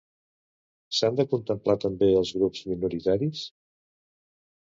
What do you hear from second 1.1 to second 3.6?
de contemplar també els grups minoritaris?